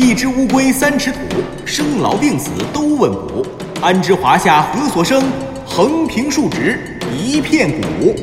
[0.00, 1.18] 一只乌龟三尺土，
[1.66, 3.44] 生老病死都问卜。
[3.82, 5.24] 安知华夏何所生？
[5.66, 8.14] 横平竖直一片谷。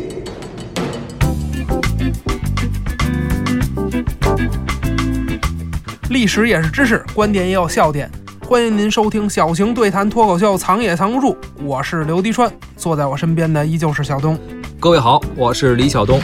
[6.10, 8.10] 历史也是知识，观点也有笑点。
[8.48, 14.40] 欢迎您收听小型对谈脱口秀《藏也藏不住》，我是刘迪川，坐在我身边的依旧是小东。
[14.80, 16.22] 各位好，我是李晓东。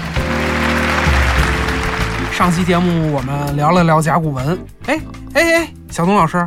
[2.41, 4.57] 上期节目我们聊了聊甲骨文，
[4.87, 4.99] 哎
[5.33, 6.43] 哎哎，小东老师，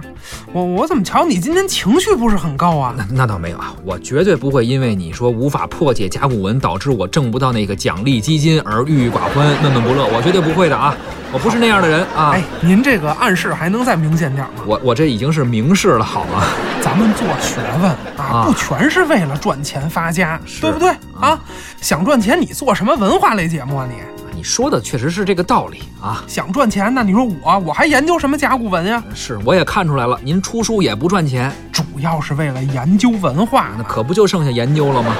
[0.52, 2.92] 我我怎么瞧你今天情绪不是很高啊？
[2.98, 10.96] 那那倒没有啊，我绝对不会因为你说无法破解甲骨文导致我挣不到那个奖励基金而郁郁寡欢、闷闷不乐，我绝对不会的啊！
[11.30, 12.32] 我不是那样的人啊！
[12.32, 14.64] 哎，您这个暗示还能再明显点吗？
[14.66, 16.42] 我我这已经是明示了，好吗？
[16.80, 21.38] 咱们做学问啊，不全是为了赚钱发家，对不对啊？
[21.80, 23.94] 想赚钱，你做什么文化类节目啊你？
[24.44, 26.22] 说的确实是这个道理啊！
[26.28, 29.02] 想赚钱，呢你说我我还研究什么甲骨文呀？
[29.14, 35.16] 是，我也看出来了，您出书也不赚钱，主要是为了研究文化，那可不就剩下研究了吗？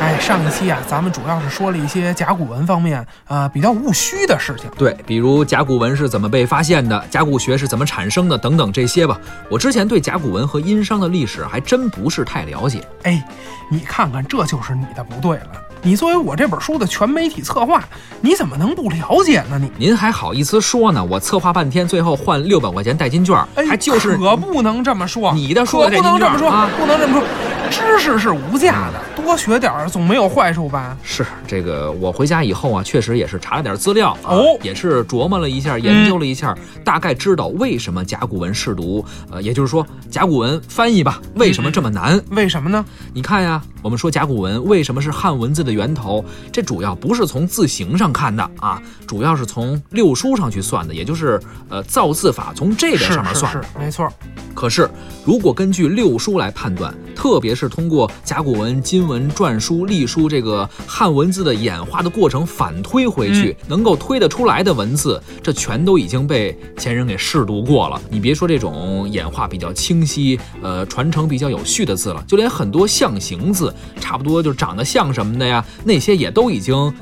[0.00, 9.18] 哎，上一期啊，咱们主要是说了一些甲骨文方面啊比较务虚的事情，对，比如甲骨文是怎么被发现的，甲骨学是怎么产生的等等这些吧。
[9.50, 12.86] 我之前对甲骨文和殷商的历史还真不是太了解。
[13.04, 13.26] 哎，
[13.70, 15.50] 你看看，这就是你的不对了。
[15.82, 17.82] 你作为我这本书的全媒体策划，
[18.20, 19.58] 你怎么能不了解呢？
[19.58, 21.04] 你您还好意思说呢？
[21.04, 23.36] 我策划半天，最后换六百块钱代金券，
[23.68, 25.32] 还就是可不能这么说。
[25.32, 27.22] 你的说可不能这么说，不能这么说。
[27.70, 30.96] 知识是无价的，多学点儿总没有坏处吧？
[31.02, 42.20] 是这个，我回家以后啊，确实也是查了点资料哦，也是琢磨了一下，研究了一下，大概知道为什么甲骨文试读，呃，也就是说甲骨文翻译吧，为什么这么难？
[42.30, 42.84] 为什么呢？
[43.12, 46.24] 你看呀，我们说甲骨文为什么是汉文字的源头？
[46.52, 54.08] 这主要不是从字形上看的啊，主要是从六书上去算的，也就是呃造字法从这个上面算，是没错。
[54.54, 54.88] 可是
[55.24, 67.98] 如果根据六书来判断，特别是通过甲骨文、金文、篆书、隶书这个汉文字的演化的过程反推回去，能够推得出来的文字，这全都已经被前人给试读过了。
[68.10, 76.92] 你别说这种演化比较清晰、呃传承比较有序的字了，就连很多象形字，差不多就长得像什么的呀，那些也都已经。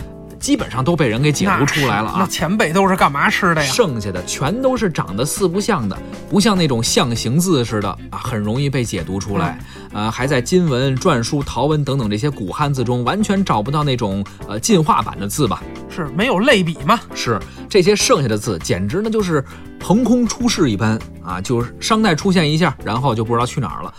[0.47, 2.19] 基本上都被人给解读出来了啊！
[2.21, 3.73] 那前辈都是干嘛吃的呀？
[3.73, 5.99] 剩下的全都是长得四不像的，
[6.31, 9.59] 不像那种象形字似的啊，很容易被解读出来。
[9.93, 15.61] 呃，还在金文、篆书、陶文等等这些古汉字中，完全找不到那种呃进化版的字吧？
[15.91, 17.01] 是没有类比吗？
[17.13, 19.45] 是这些剩下的字，简直呢就是
[19.83, 21.41] 横空出世一般啊！
[21.41, 23.93] 就是商代出现一下，然后就不知道去哪儿了。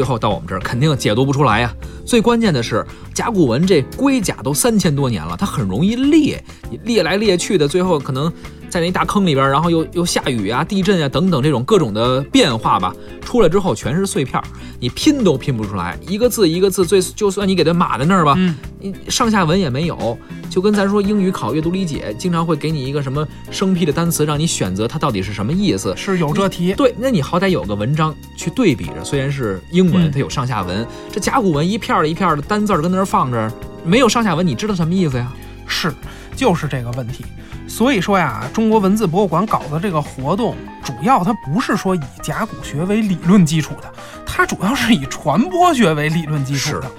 [0.00, 1.70] 最后到我们这儿肯定解读不出来呀。
[2.06, 6.42] 最关键的是，甲骨文这龟甲都三千多年了，它很容易裂，
[6.84, 8.32] 裂来裂去的，最后可能
[8.70, 14.40] 在那大坑里边，然后又又下雨啊、地震啊等等这种各种的变化吧，出来之后全是碎片，
[14.78, 18.38] 你拼都拼不出来，一个字一个字，最就算你给它码在那儿吧，
[18.78, 20.16] 你上下文也没有。
[20.48, 25.94] 就跟咱说英语考阅读理解，经常会给你一个什么生僻的单词，让你选择它到底是什么意思。
[25.96, 29.04] 是有这题，对，那你好歹有个文章去对比着。
[29.04, 33.52] 虽然是英文，它有上下文，这甲骨文一片儿一片儿的单字跟那儿放着，
[33.84, 35.32] 没有上下文，你知道什么意思呀？
[35.68, 35.92] 是，
[36.34, 37.24] 就是这个问题。
[37.70, 43.90] 所以说呀，中国文字博物馆搞的这个活动，主要它不是说以甲骨学为理论基础的，
[44.26, 46.90] 它主要是以传播学为理论基础的。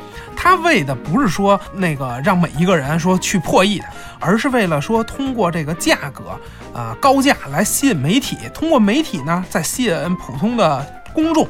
[0.44, 3.85] 他为的不是说那个让每一个人说去破译的，
[4.19, 6.35] 而是为了说通过这个价格
[6.74, 11.47] 啊高价来吸引媒体，通过媒体呢再吸引普通的公众，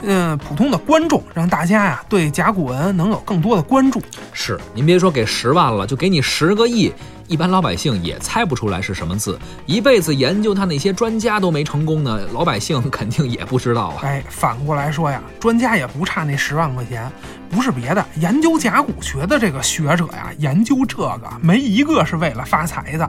[0.00, 4.00] 嗯，普通的观众，让大家呀对甲骨文能有更多的关注。
[4.32, 6.90] 是，您别说给十万了，就给你十个亿。
[7.26, 14.00] 一般老百姓也猜不出来是什么字，一辈子研究他那些专家都没成功呢，老百姓肯定也不知道啊。
[14.02, 17.08] 哎，反过来说呀，专家也不差那十万块钱，
[17.50, 23.08] 不是别的，研究甲骨学的这个学者呀，研究这个没一个是为了发财的，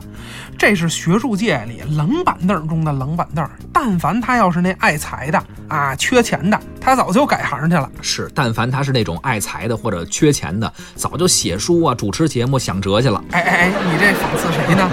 [0.57, 3.47] 这是学术界里冷板凳中的冷板凳。
[3.73, 7.89] 但凡他要是那爱财的啊，缺钱的，他早就改行去了。
[8.01, 13.23] 是，但凡他是那种爱财的或者缺钱的，早就写书啊，主持节目想辙去了。
[13.31, 14.11] 哎哎哎，你这。
[14.11, 14.87] 讽刺谁呢？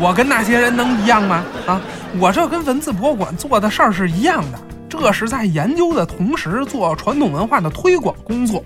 [0.00, 1.44] 我跟那些人能一样吗？
[1.66, 1.80] 啊，
[2.18, 4.58] 我这跟文字博物馆做的事儿是一样的，
[4.98, 8.64] 这是在研究的同时做传统文化的推广工作。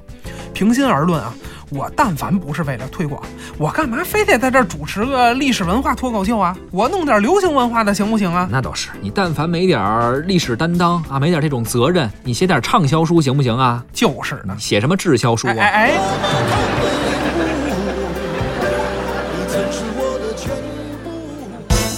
[0.53, 1.33] 平心而论啊，
[1.71, 3.23] 我但凡不是为了推广，
[3.59, 6.57] 我干嘛非得在这儿主持个历史文化脱口秀啊？
[6.73, 8.49] 我弄点流行文化的行不行啊？
[8.51, 13.85] 那倒是，你但凡没点历史担当啊，没点这种责任，你写点畅销书行不行啊？
[13.93, 15.55] 就是呢，写什么滞销书啊？
[15.59, 17.08] 哎哎。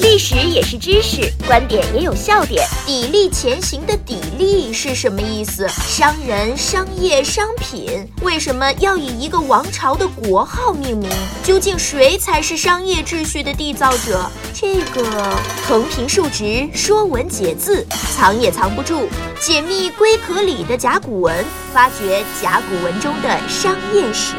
[0.00, 2.66] 历史也是知识，观点也有笑点。
[2.86, 5.68] 砥砺前行的砥砺是什么意思？
[5.68, 11.08] 商人、商业、商品为什么要以一个王朝的国号命名？
[11.44, 14.28] 究竟谁才是商业秩序的缔造者？
[14.54, 15.36] 这个
[15.68, 17.86] 横平竖直，说文解字，
[18.16, 19.08] 藏也藏不住。
[19.38, 24.34] 解密龟壳里的甲骨文，发掘甲骨文中的商业史。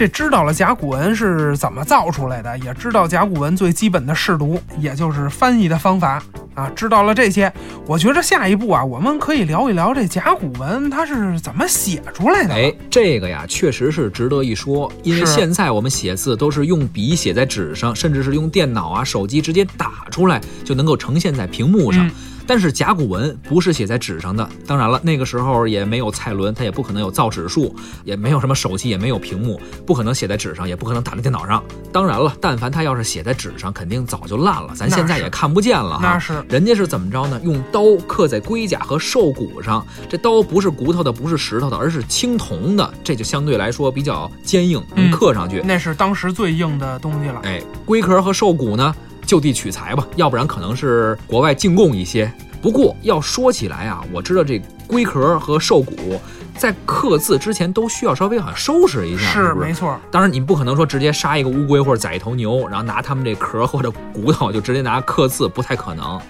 [0.00, 6.22] 这知道了甲骨文是怎么造出来的，也知道甲骨文最基本的试读，也就是翻译的方法
[6.54, 6.72] 啊。
[6.74, 7.52] 知道了这些，
[7.84, 12.54] 我觉着下一步啊，我们可以聊一聊这甲骨文它是怎么写出来的。
[12.54, 22.06] 哎，这个呀，确实是值得一说，因为现在我们写字都是用笔写在纸上，甚至是用电脑啊、手机直接打出来就能够呈现在屏幕上。
[22.06, 22.10] 嗯
[22.50, 31.62] 但是甲骨文不是写在纸上的，当然了，那个时候也没有蔡伦，他也不可能有造纸术，也没有什么手机，也没有屏幕，不可能写在纸上，也不可能打在电脑上。
[31.92, 36.00] 当然了，但凡他要是写在纸上，肯定早就烂了，咱现在也看不见了哈。
[36.02, 37.40] 那是人家是怎么着呢？
[37.44, 45.62] 用刀刻在龟甲和兽骨上，这刀不是骨头的，不是石头的，而是青铜的，这就相对来说比较坚硬，能嗯刻上去。
[45.64, 47.42] 那是当时最硬的东西了。
[47.44, 48.92] 哎，龟壳和兽骨呢，
[49.30, 52.28] 就地取材吧，要不然可能是国外进贡一些。
[52.60, 56.20] 不过要说起来啊，我知道这龟壳和兽骨
[56.56, 66.20] 在刻字之前都需要稍微好像收拾一下，是没错，当然，你不可能说直接杀一个乌龟或者宰一头牛，然后拿他们这壳或者骨头就直接拿刻字，不太可能。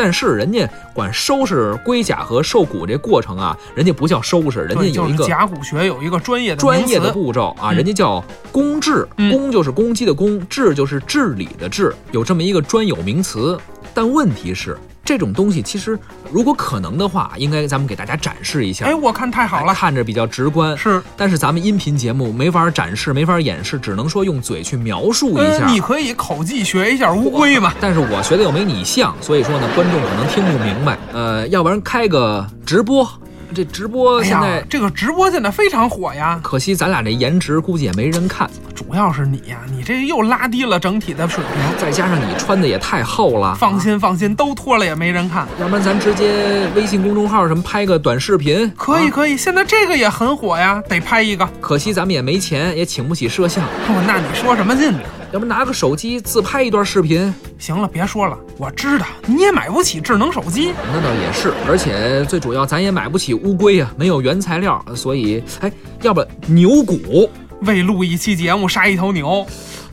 [0.00, 0.64] 但是人家
[0.94, 7.76] 管收拾龟甲和兽骨这过程啊，人家不叫收拾，人家，有一个就是甲骨学有一个专业的专业的步骤啊，嗯。
[7.76, 9.32] 人家叫公治，嗯。
[9.32, 13.58] 公就是公鸡的公，治就是治理的治，有这么一个专有名词。
[13.92, 14.78] 但问题是，
[15.08, 15.98] 这种东西其实
[16.30, 18.84] 如果可能的话，应该咱们给大家展示一下。
[18.84, 20.76] 哎，我看太好了，看着比较直观。
[20.76, 21.02] 是。
[21.16, 25.66] 但是咱们音频节目没法展示，没法演示，只能说用嘴去描述一呃，下。
[25.66, 27.72] 你可以口技学一下乌龟嘛。
[27.80, 30.98] 但是我学的又没你像，所以说呢，观众可能听不明白。
[31.14, 33.10] 呃，要不然开个直播，
[33.54, 41.78] 这直播哎现在、呀，这个直播现在非常火呀，可惜咱俩这颜值估计也没人看，主要是你呀，你这又拉低了整体的水平。
[41.78, 43.54] 再加上你穿的也太厚了。
[43.54, 45.46] 放心放心，都脱了也没人看。
[45.60, 51.48] 要不然咱直接微信公众号什么拍个短视频，啊可以可以，现在这个也很火呀，得拍一个。
[51.60, 54.98] 可惜咱们也没钱，也请不起摄像，哦，那你说什么劲呢？
[55.30, 60.72] 要不拿个手机自拍一段视频，行了，别说了，我知道你也买不起智能手机。
[60.90, 61.52] 那倒也是。
[61.68, 65.70] 而且最主要，咱也买不起乌龟啊，没有原材料，所以，哎，
[66.00, 67.30] 要不牛骨
[67.60, 69.46] 为录一期节目杀一头牛，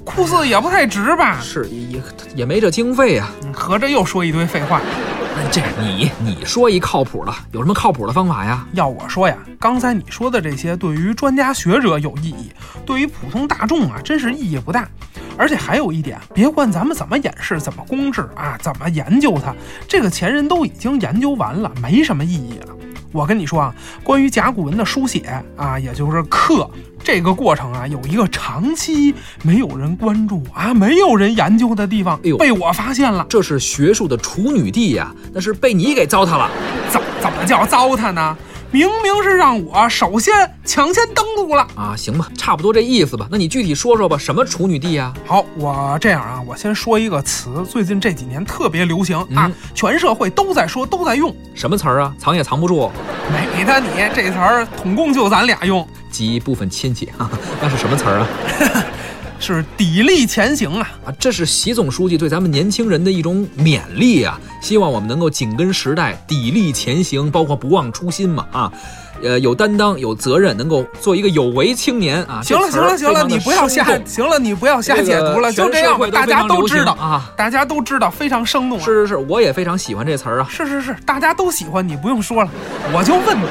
[0.06, 1.38] 酷似也不太值吧？
[1.42, 2.04] 是也也
[2.36, 3.30] 也没这经费啊。
[3.44, 4.82] 嗯合着又说一堆废话。
[5.52, 8.66] 这你你说一靠谱的，有什么靠谱的方法呀？
[8.74, 12.52] 要我说呀，刚才你说的这些对于专家学者有意义，
[12.86, 14.88] 对于普通大众啊，真是意义不大。
[15.38, 19.54] 而且还有一点，别管咱们怎么演示、怎么公制啊、怎么研究它，
[19.88, 22.76] 这个前人都已经研究完了，没什么意义了。
[23.16, 23.74] 我跟你说啊，
[24.04, 26.70] 关于甲骨文的书写啊，也就是刻
[27.02, 33.26] 这个过程啊，有一个长期没有人关注啊、没有人研究的地方，哎呦被我发现了。
[33.30, 36.52] 这是学术的处女地呀，那是被你给糟蹋了。
[36.90, 38.38] 怎怎么叫糟蹋呢？
[38.72, 40.34] 明明是让我首先
[40.66, 41.66] 抢先登录了。
[41.76, 43.28] 啊，行吧，差不多这意思吧。
[43.32, 45.14] 那你具体说说吧，什么处女地啊？
[45.26, 51.34] 好，我这样啊，我先说一个词，最近这几年特别流行啊嗯，全社会都在说，都在用。
[51.54, 52.14] 什么词儿啊？
[52.20, 52.92] 藏也藏不住，
[53.32, 58.28] 美的你这词儿，统共就咱俩用，及部分亲戚，哈哈，那是什么词儿啊？
[59.54, 60.90] 是砥砺前行啊。
[61.06, 64.40] 啊，这是习总书记对咱们年轻人的一种勉励啊！
[64.62, 68.72] 希望我们能够紧跟时代，砥砺前行，包括不忘初心嘛啊！
[69.24, 72.42] 呃，有担当、有责任，能够做一个有为青年啊！
[72.44, 78.84] 行了，行了，行了，你不要瞎行了，你不要瞎解读了，这个就这样吧，大家都知道啊，大家都知道，非常生动啊。
[78.84, 80.48] 是是是，我也非常喜欢这词儿啊！
[80.50, 82.50] 是是是，大家都喜欢，你不用说了，
[82.94, 83.46] 我就问你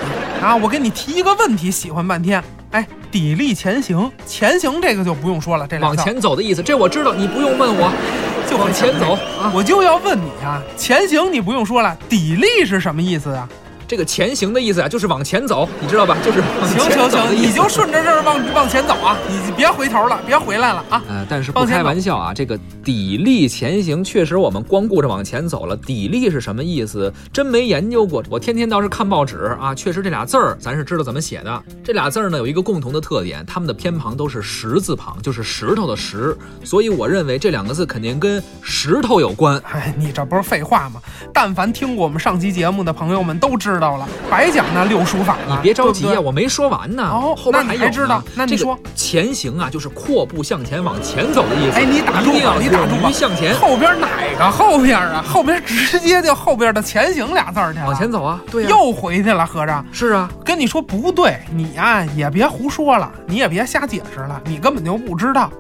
[0.45, 2.45] 啊，我给你提一个问题，喜欢半天。
[2.71, 7.91] 哎，砥砺前行，前行这个就不用说了，这往前走的意思，这我知道，你不用问我，
[8.47, 9.51] 就往前走啊！
[9.55, 13.49] 我就要问你啊，前行你不用说了，砥砺是什么意思啊？
[13.87, 16.17] 这个前行的意思啊，就是往前走，你知道吧？
[16.25, 21.03] 就是往行前行行，你就顺着这儿往往前走啊，你别回头了，别回来了啊。
[21.09, 25.77] 呃，但是不开玩笑啊，这个砥砺前行，确实我们光顾着往前走了。
[25.79, 27.13] 砥砺是什么意思？
[27.33, 28.23] 真没研究过。
[28.31, 31.63] 我天天倒是看报纸啊，确实这俩字儿咱是知道怎么写的。
[31.83, 36.37] 这俩字儿呢有一个共同的特点，它们的偏旁都是石字旁，就是石头的石。
[36.63, 39.61] 所以我认为这两个字肯定跟石头有关。
[39.71, 41.01] 哎，你这不是废话吗？
[41.33, 45.57] 但凡听过我们上期节目的朋友们都知知道了，白讲那六书法了。
[45.57, 47.03] 你别着急呀、我没说完呢。
[47.03, 51.79] 哦后边还有知道那你这个说前行啊，就是阔步向前，往前走的意思。
[51.79, 55.25] 哎，你打住你打住吧，向前，后边哪个后边啊？
[55.27, 58.41] 后边直接就后边的前行俩字儿去了，往前走啊。
[58.51, 59.85] 对呀、又回去了，合着。
[59.91, 65.51] 是啊，跟你说不对，你呀、也别胡说了，你也别瞎解释了，你根本就不知道。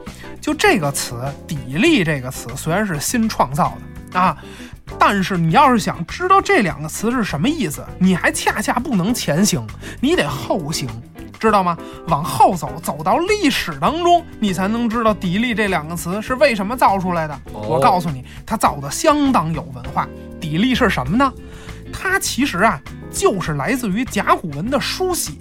[0.40, 1.14] 就这个词
[1.48, 3.72] “砥砺”这个词虽然是新创造
[4.12, 4.36] 的啊，
[4.98, 9.66] 但是你要是想知道这两个词是什么意思，你还恰恰不能前行，
[10.00, 10.88] 你得后行，
[11.38, 11.76] 知道吗？
[12.08, 17.34] 往后走，走到历史当中，你才能知道“砥砺”这两个词是为什么造出来的。
[17.52, 20.08] 哦我告诉你，它造的相当有文化。
[20.40, 21.32] 砥砺是什么呢？
[21.92, 25.32] 它其实啊，就是来自于甲骨文的书写。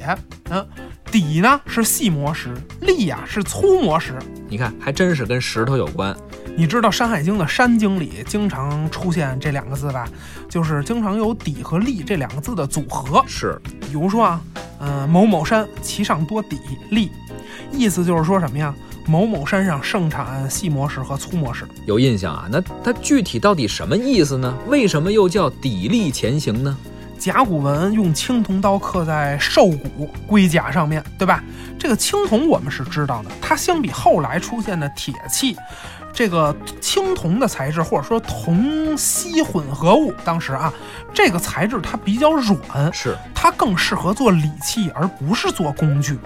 [0.50, 0.65] 嗯，
[1.12, 4.17] 砥呢是细磨石，砺呀、是粗磨石。
[4.47, 6.15] 你看，还真是跟石头有关。
[6.55, 10.07] 你知道《山海经》的《山经》里经常出现这两个字吧？
[10.48, 13.24] 就是经常有“砥”和“砺”这两个字的组合。
[13.27, 14.41] 是，比如说啊，
[14.79, 16.60] 呃，某某山其上多砥
[16.91, 17.10] 砺，
[17.72, 18.74] 意思就是说什么呀？
[19.07, 21.67] 某某山上盛产细磨石和粗磨石。
[21.88, 22.48] 有印象啊。
[22.51, 24.55] 那它具体到底什么意思呢？
[24.67, 26.77] 为什么又叫砥砺前行呢？
[27.24, 31.42] 甲骨文用青铜刀刻在兽骨龟甲上面，对吧？
[31.80, 35.56] 这个青铜我们是知道的，它相比后来出现的铁器，
[36.12, 40.74] 这个青铜的材质或者说铜锡混合物，当时啊，
[41.13, 46.20] 这个材质它比较软，是，它更适合做礼器，而不是做工具。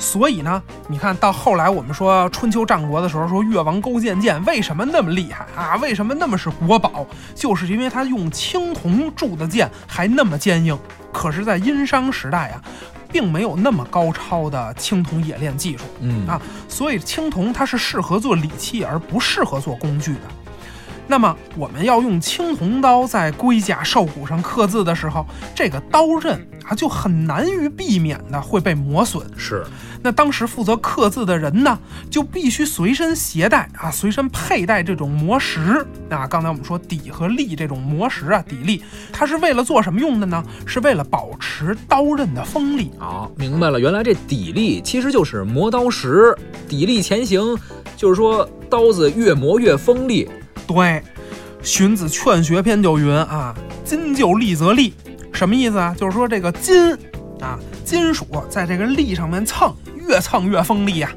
[0.00, 5.76] 所以呢，你看到后来我们说春秋战国的时候，说越王勾践剑为什么那么厉害啊？
[5.76, 7.06] 为什么那么是国宝？
[7.34, 10.76] 就是因为他用青铜铸的剑还那么坚硬。
[11.12, 12.62] 可是，在殷商时代啊，
[13.12, 20.20] 并没有那么高超的青铜冶炼技术嗯啊，所以青铜它是适合做礼器，而不适合做工具的。
[21.10, 25.26] 那么我们要用青铜刀在龟甲兽骨上刻字的时候，
[25.56, 29.26] 这个刀刃啊就很难于避免的会被磨损。
[29.36, 29.66] 是，
[30.00, 31.76] 那当时负责刻字的人呢，
[32.08, 36.28] 就必须随身携带啊，随身佩戴这种磨石啊。
[36.28, 38.80] 刚才我们说底和砺这种磨石啊，砥砺，
[39.12, 40.40] 它是为了做什么用的呢？
[40.64, 42.92] 是为了保持刀刃的锋利。
[42.98, 46.32] 好，明白了，原来这砥砺其实就是磨刀石，
[46.68, 47.58] 砥砺前行，
[47.96, 50.30] 就是说刀子越磨越锋利。
[50.66, 50.76] 对，
[51.62, 54.94] 《荀子·劝学篇》就云啊：“金就砺则利。”
[55.32, 55.94] 什么意思啊？
[55.98, 56.92] 就是说这个金
[57.40, 59.74] 啊，金属在这个砺上面蹭，
[60.08, 61.10] 越蹭越锋利啊。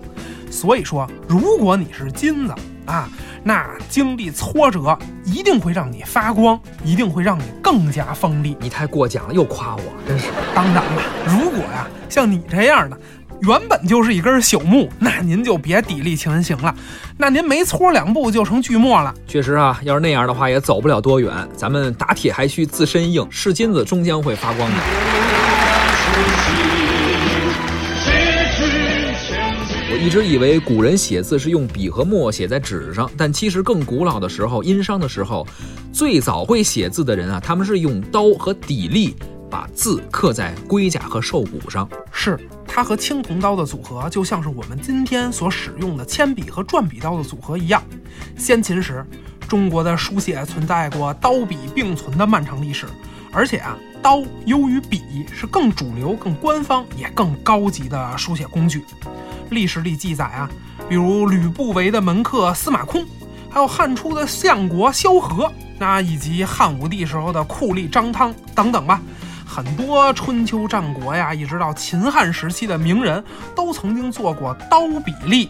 [0.50, 2.54] 所以说，如果你是金子
[2.86, 3.10] 啊，
[3.44, 8.56] 那经历挫折一定会让你发光，一定会让你更加锋利。
[8.60, 10.28] 你太过奖了，又夸我，真是。
[10.54, 12.98] 当然了，如果呀、像你这样的，
[13.46, 16.74] 原本就是一根朽木，那您就别砥砺前行了，
[17.18, 19.14] 那您没搓两步就成锯末了。
[19.28, 21.30] 确实啊，要是那样的话，也走不了多远。
[21.54, 24.76] 咱们打铁还需自身硬，是金子终将会发光的。
[29.92, 35.46] 我一直以为古人写字是用笔和墨写在纸上，但其实更古老的时候，殷商的时候，
[35.92, 39.14] 最早会写字的人啊，他们是用刀和砥砺
[39.54, 41.88] 把字刻在龟甲和兽骨上。
[42.12, 47.84] 是它和青铜刀的组合，就像是我们今天所使用的铅笔和转笔刀的组合一样。
[48.36, 49.06] 先秦时，
[49.48, 52.88] 中国的书写存在过刀笔并存的漫长历史，
[53.32, 58.84] 而且啊，刀优于笔是更主流、更官方也更高级的书写工具。
[59.52, 60.50] 历史里记载啊，
[60.90, 63.06] 比如吕不韦的门客司马空，
[63.52, 69.00] 还有汉初的相国萧何，那以及汉武帝时候的酷吏张汤等等吧。
[69.54, 73.24] 很多春秋战国呀，一直到秦汉时期的名人，
[73.56, 75.48] 都曾经做过刀比吏。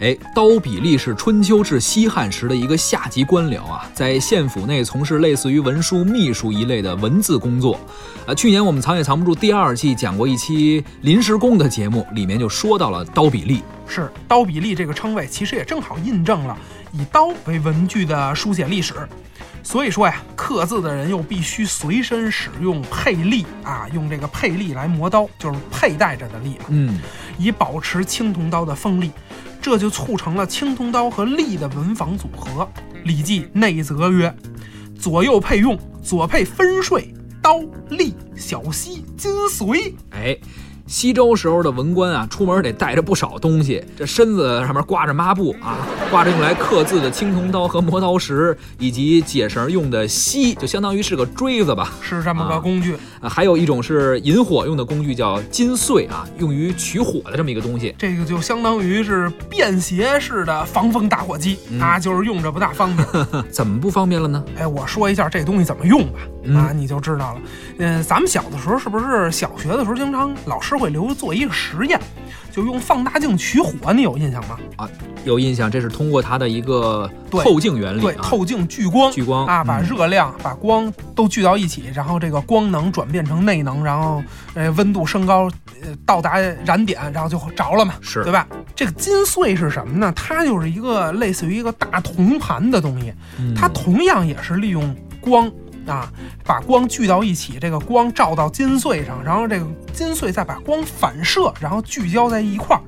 [0.00, 7.80] 哎，刀比吏是春秋至西汉时的一个下级官僚啊，在县府内从事类似于文书、秘书一类的文字工作。
[8.26, 13.62] 啊，去年我们藏也藏不住第二季讲过一期临时工的节目，里面就说到了刀比吏。
[13.86, 16.54] 是刀比吏这个称谓，其实也正好印证了
[16.92, 18.92] 以刀为文具的书写历史。
[19.62, 26.98] 所以说呀，刻字的人又必须随身使用佩利啊，用这个佩利来磨刀，就是佩戴着的利嘛，嗯，
[27.38, 29.10] 以保持青铜刀的锋利。
[29.60, 32.62] 这就促成了青铜刀和利的文房组合。
[33.04, 34.34] 《礼记·内则》曰
[34.98, 37.12] ：“左右配用，左配分税，
[37.42, 37.60] 刀、
[37.90, 40.38] 利、小溪、金髓。”哎。
[40.88, 45.76] 西周时候的文官啊，出门得带着不少东西，这身子上面挂着抹布啊，
[46.10, 51.92] 挂着用来刻字的青铜刀和磨刀石，以及解绳用的锡，就相当于是个锥子吧。
[52.00, 52.96] 是这么个工具。
[53.20, 57.94] 呃，还有一种是引火用的工具，叫金穗啊，用于取火的这么一个东西。
[57.98, 63.08] 这个就相当于是便携式的防风打火机、嗯啊，就是用着不大方便。
[63.50, 64.44] 怎么不方便了呢？
[64.56, 67.40] 哎，我说一下这东西怎么用吧，嗯啊，你就知道了。
[67.78, 72.00] 嗯，咱们小的时候是不是小学的时候经常老师会留做一个实验，
[72.58, 74.58] 就用放大镜取火，你有印象吗？
[74.74, 74.90] 啊
[75.24, 79.12] 有印象，这是通过它的一个透镜原理对，啊，透镜聚光。
[79.12, 84.20] 聚光啊，把嗯热量、把光都聚到一起，然后这个光能转变成内能，然后
[84.54, 85.48] 呃温度升高，
[85.82, 88.44] 呃到达燃点，然后就着了嘛，是对吧？
[88.74, 90.12] 这个金穗是什么呢？
[90.16, 95.48] 它就是一个类似于一个大铜盘的东西，嗯它同样也是利用光
[95.88, 96.12] 啊，
[96.44, 102.82] 把光聚到一起，这个光照到金穗上，然后这个金穗再把光反射，然后聚焦在一块儿，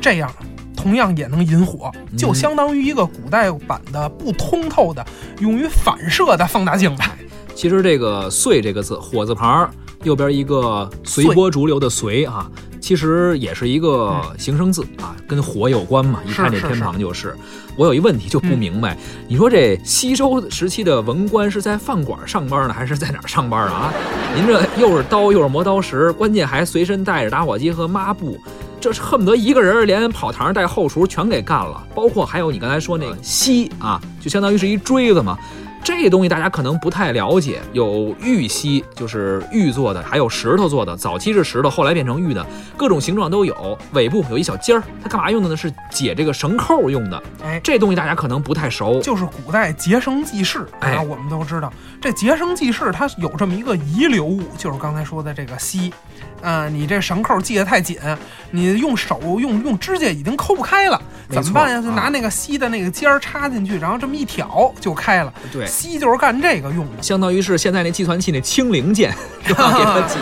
[0.00, 0.30] 这样
[0.76, 5.04] 同样也能引火，就嗯相当于一个古代版的不通透的
[5.40, 7.16] 用于反射的放大镜吧。
[7.54, 9.70] 其实这个“穗”这个字，火字旁儿
[10.04, 12.50] 右边一个随波逐流的“随”啊，
[12.80, 16.20] 其实也是一个形声字啊，跟火有关嘛。
[16.26, 17.34] 一看这偏旁就是。
[17.76, 18.96] 我有一问题就不明白，
[19.26, 23.72] 你说这西周时期的文官是在饭馆上班呢，还是在哪儿上班啊？
[23.72, 23.94] 啊，
[24.36, 28.38] 您这又是刀又是磨刀石，关键还随身带着打火机和抹布。
[28.80, 35.38] 这是恨不得一个人连跑堂带后厨全给干了，包括还有你刚才说那个锡啊，就相当于是一锥子嘛。
[35.82, 40.96] 这东西大家可能不太了解，有玉溪，就是玉做的，还有石头做的。
[40.96, 42.44] 早期是石头，后来变成玉的，
[42.76, 43.78] 各种形状都有。
[43.92, 45.56] 尾部有一小尖儿，它干嘛用的呢？
[45.56, 47.22] 是解这个绳扣用的。
[47.42, 49.00] 哎，这东西大家可能不太熟。
[49.00, 55.92] 就是古代结绳记事哎啊，我们都知道这结绳记事它有这么一个遗留物，就是刚才说的这个锡。
[56.42, 57.98] 啊、你这绳扣系得太紧，
[58.50, 61.80] 你用手用用指甲已经抠不开了，怎么办呀？
[61.80, 65.32] 就啊拿那个锡的那个尖儿插进去，然后这么一挑就开了。
[65.52, 67.02] 对，锡就是干这个用的。
[67.02, 69.14] 相当于是现在那计算器那清零键？
[69.44, 70.18] 给它解。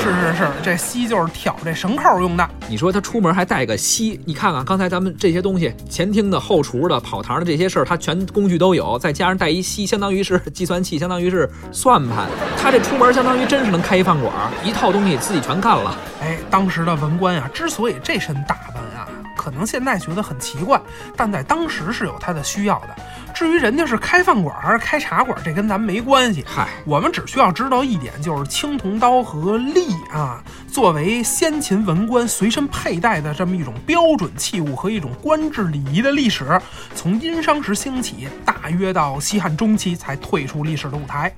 [0.00, 2.48] 是是是，这锡就是挑这绳扣用的。
[2.68, 12.26] 你说他出门还带个锡，你看看刚才咱们这些东西，前厅的、后厨的、跑堂的这些事儿，他全工具都有，再加上带一锡，相当于是计算器，相当于是算盘。
[12.56, 15.96] 他这出门相当于真是能开一饭馆儿，一套东西自己全干了。
[16.22, 20.80] 哎，当时的文官呀，之所以这身打扮啊，可能现在觉得很奇怪，
[21.16, 22.96] 但在当时是有他的需要的。
[23.32, 26.44] 至于人家是开饭馆还是开茶馆，这跟咱没关系。
[26.46, 36.60] 嗨，我们只需要知道一点，就是青铜刀和笠啊，作为先秦文官随身佩戴的这么一种标准器物和一种官制礼仪的历史，
[36.94, 41.32] 从殷商时兴起，大约到西汉中期才退出历史的舞台。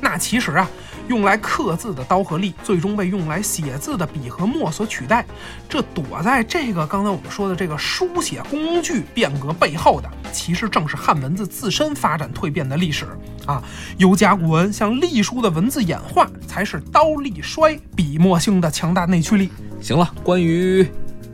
[0.00, 0.68] 那其实啊，
[1.08, 5.24] 用来刻字的刀和笠，最终被用来写字的笔和墨所取代。
[5.68, 13.06] 这躲在这个刚才我们说的这个书写工具变革背后的，其实正是汉文字自身发展蜕变的历史
[13.46, 13.62] 啊。
[13.96, 19.50] 由甲骨文向隶书的文字演化，才是刀隶衰、笔墨兴的强大内驱力。
[19.80, 20.86] 行了，关于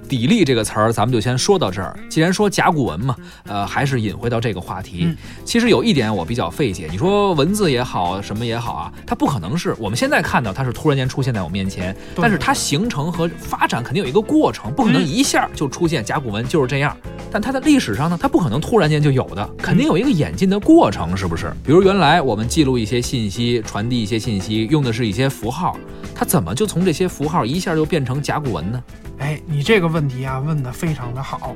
[0.08, 1.98] 砥砺这个词儿，咱们就先说到这儿。
[2.08, 5.04] 既然说甲骨文嘛，呃，还是引回到这个话题。
[5.06, 16.96] 嗯其实有一点我比较费解，你说文字也好，什么也好啊，它不可能是我们现在看到它是突然间出现在我面前，但是它形成和发展肯定有一个过程，不可能嗯一下就出现甲骨文就是这样。
[17.30, 21.52] 但它的历史上呢，它不可能突然间就有的，肯定有一个演进的过程，是不是？
[21.64, 25.76] 比如原来我们记录一些信息，传递一些信息，用的是一些符号，
[26.14, 28.82] 它怎么就从这些符号一下就变成甲骨文呢？
[29.18, 31.54] 哎，你这个问题啊问得非常的好。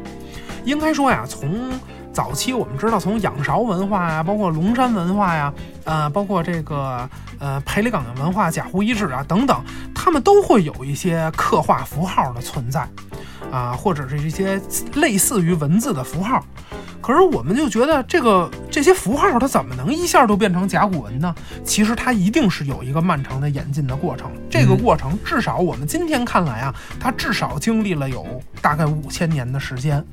[0.64, 1.72] 应该说呀，从
[2.12, 5.52] 早期我们知道，从仰韶文化呀，包括龙山文化呀，
[5.84, 9.62] 呃，包括这个呃裴李岗的文化、贾湖遗址啊等等，
[9.94, 12.88] 他们都会有一些刻画符号的存在，
[13.52, 14.60] 啊，或者是一些
[14.94, 16.44] 类似于文字的符号。
[17.00, 21.34] 可是我们就觉得这个这些符号它怎么能一下就变成甲骨文呢？
[21.64, 24.30] 其实它一定是有一个漫长的演进的过程。
[24.50, 28.26] 这个过程至少我们今天看来啊，它至少经历了有
[28.60, 30.04] 大概五千年的时间。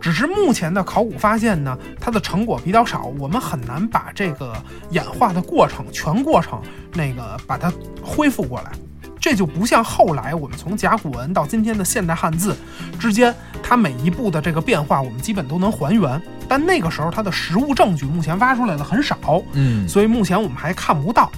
[0.00, 4.52] 只是目前的考古发现呢，它的成果比较少，我们很难把这个
[4.90, 6.60] 演化的过程全过程
[6.94, 8.72] 那个把它恢复过来。
[9.20, 12.56] 这就不像后来我们从甲骨文到今天的现代汉字
[12.98, 16.20] 之间，它每一步的这个变化，我们基本都能还原。
[16.48, 19.18] 但那个时候它的实物证据目前挖出来的很少，
[19.52, 21.30] 嗯，所以目前我们还看不到。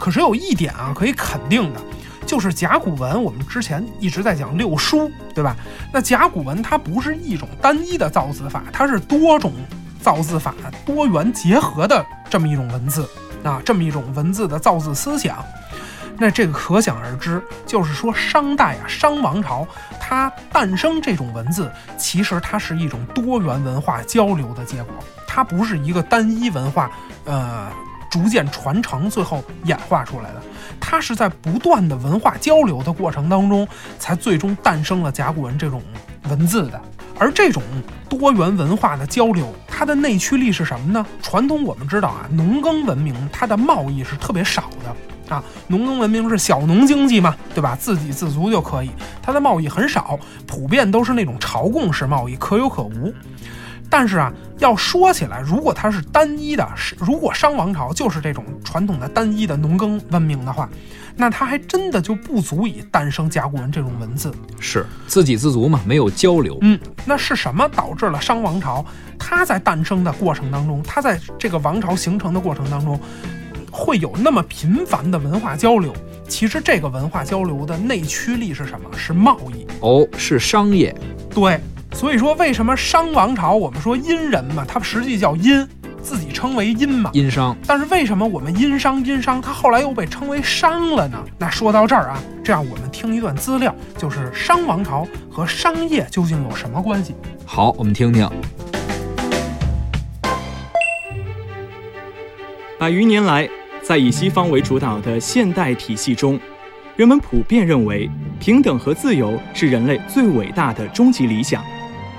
[0.00, 1.80] 可是有一点啊，可以肯定的，
[2.28, 5.56] 就是甲骨文，我们之前一直在讲六书，对吧？
[5.90, 9.50] 那甲骨文它不是一种单一的造字法，它是多种
[9.98, 13.08] 造字法多元结合的这么一种文字
[13.42, 15.42] 啊，这么一种文字的造字思想。
[16.18, 19.66] 那这个可想而知，就是说商代啊，商王朝
[19.98, 24.92] 它诞生这种文字，其实它是一种多元文化交流的结果，
[25.26, 26.90] 它不是一个单一文化，
[27.24, 27.70] 呃，
[28.10, 30.42] 逐渐传承，最后演化出来的。
[30.80, 33.66] 它是在不断的文化交流的过程当中，
[33.98, 35.82] 才最终诞生了甲骨文这种
[36.28, 36.80] 文字的。
[37.18, 37.62] 而这种
[38.08, 41.04] 多元文化的交流，它的内驱力是什么呢？
[41.20, 47.76] 传统我们知道啊，农耕文明它的贸易是特别少的啊，农耕文明是小农经济嘛，对吧？
[47.78, 48.90] 自给自足就可以，
[49.20, 53.12] 它的贸易很少，普遍都是那种朝贡式贸易，可有可无。
[53.90, 60.68] 但是啊，要说起来，如果它是单一的，是如果商王朝就是这种传统的单一的农耕文明的话，
[61.16, 64.32] 那它还真的就不足以诞生甲骨文这种文字。
[64.60, 66.58] 是自给自足嘛，没有交流。
[66.60, 68.84] 嗯，那是什么导致了商王朝
[69.18, 73.00] 它在诞生的过程当中，它在这个王朝形成的过程当中，
[73.70, 75.92] 会有那么频繁的文化交流？
[76.28, 78.90] 其实这个文化交流的内驱力是什么？
[78.94, 79.66] 是贸易。
[79.80, 80.94] 哦，是商业。
[81.30, 81.58] 对。
[81.98, 85.66] 所以说，为什么商王朝我们说殷人嘛，它实际叫殷，
[86.00, 87.56] 自己称为殷嘛，殷商。
[87.66, 91.18] 但是为什么我们殷商殷商，它后来又被称为商了呢？
[91.36, 97.16] 那说到这儿啊，这样我们听一段资料，就是商王朝和商业究竟有什么关系？
[97.44, 98.30] 好，我们听听。
[102.78, 103.48] 百余年来，
[103.82, 106.38] 在以西方为主导的现代体系中。
[106.94, 108.08] 人们普遍认为，
[108.38, 111.62] 平等和自由是人类最伟大的终极理想，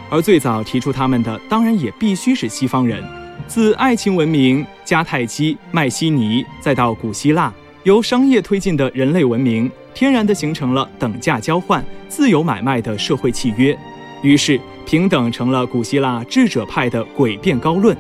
[0.10, 3.04] 而最早提出他们的，当然也必须是西方人。
[3.48, 13.78] 自爱情文明、迦太基、迈锡尼，再到古希腊，由商业推进的人类文明，天然地形成了等价交换、自由买卖的社会契约。
[14.22, 17.96] 于是，平等成了古希腊智者派的诡辩高论，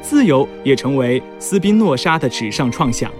[0.00, 3.10] 自由也成为斯宾诺莎的纸上创想。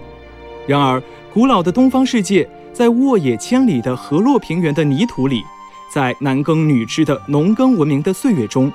[0.65, 1.01] 然而，
[1.33, 2.47] 古老的东方世界。
[2.73, 5.41] 在沃野千里的河洛平原的泥土里，
[5.89, 8.71] 在男耕女织的农耕文明的岁月中，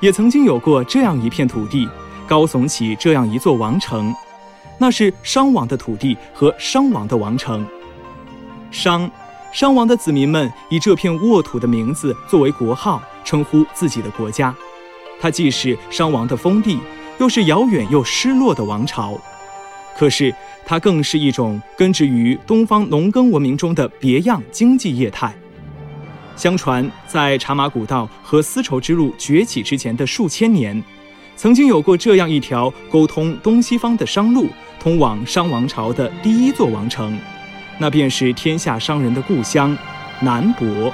[0.00, 1.88] 也曾经有过这样一片土地，
[2.26, 4.14] 高耸起这样一座王城，
[4.78, 7.66] 那是商王的土地和商王的王城。
[8.70, 9.10] 商，
[9.52, 14.54] 商王的子民们以这片沃土的名字作为国号，称呼自己的国家。
[15.20, 16.78] 它既是商王的封地，
[17.18, 19.18] 又是遥远又失落的王朝。
[19.96, 20.34] 可是。
[20.66, 25.30] 它更是一种根植于东方农耕文明中的别样经济业态。
[26.36, 30.82] 相传，在茶马古道和丝绸之路崛起之前的数千年，
[31.36, 34.48] 曾经有过这样一条沟通东西方的商路，
[34.80, 37.18] 通往商王朝的第一座王城，
[37.78, 39.76] 那便是天下商人的故乡——
[40.20, 40.92] 南博。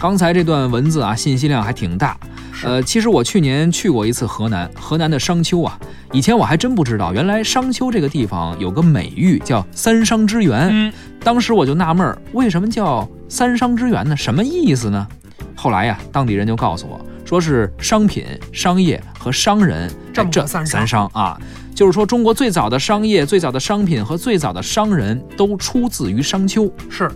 [0.00, 2.16] 刚才这段文字啊，信息量还挺大。
[2.64, 5.78] 呃，其实我去年去过一次河南，河南的商丘啊，
[6.10, 10.70] 以前我还真不知道，原来商丘这个地方有个美誉叫“三商之源”。
[10.72, 14.16] 嗯，当时我就纳闷儿，为什么叫“三商之源”呢？
[14.16, 15.06] 什么意思呢？
[15.54, 19.90] 后来呀，当地人就告诉我，说是商品、商业和商人
[20.30, 21.38] 这三商啊，
[21.74, 26.72] 就是说中国最早的商业、最早的商品和最早的商人都出自于商丘。
[26.88, 27.10] 是。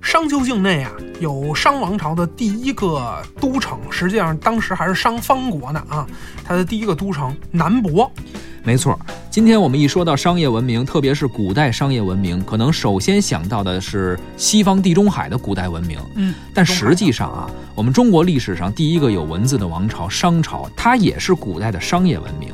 [0.00, 6.06] 商丘境内啊，有商王朝的第一个都城，实际上当时还是商方国呢啊。
[6.44, 8.10] 它的第一个都城南博，
[8.62, 8.98] 没错。
[9.30, 15.98] 今天我们一说到商业文明，特别是古代商业文明，可能首先想到的是西方地中海的古代文明。
[16.14, 22.50] 嗯，但实际上啊，我们中国历史上第一个有文字的王朝商朝，它也是古代的商业文明。